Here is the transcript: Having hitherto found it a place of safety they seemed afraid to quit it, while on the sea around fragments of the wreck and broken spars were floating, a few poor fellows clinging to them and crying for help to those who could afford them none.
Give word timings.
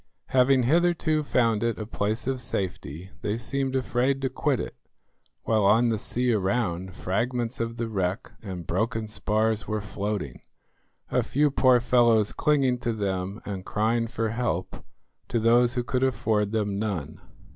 Having 0.29 0.63
hitherto 0.63 1.21
found 1.21 1.61
it 1.61 1.77
a 1.77 1.85
place 1.85 2.25
of 2.25 2.41
safety 2.41 3.11
they 3.21 3.37
seemed 3.37 3.75
afraid 3.75 4.19
to 4.23 4.31
quit 4.31 4.59
it, 4.59 4.75
while 5.43 5.63
on 5.63 5.89
the 5.89 5.99
sea 5.99 6.33
around 6.33 6.95
fragments 6.95 7.59
of 7.59 7.77
the 7.77 7.87
wreck 7.87 8.31
and 8.41 8.65
broken 8.65 9.07
spars 9.07 9.67
were 9.67 9.79
floating, 9.79 10.41
a 11.11 11.21
few 11.21 11.51
poor 11.51 11.79
fellows 11.79 12.33
clinging 12.33 12.79
to 12.79 12.93
them 12.93 13.41
and 13.45 13.63
crying 13.63 14.07
for 14.07 14.29
help 14.29 14.83
to 15.27 15.39
those 15.39 15.75
who 15.75 15.83
could 15.83 16.03
afford 16.03 16.51
them 16.51 16.79
none. 16.79 17.21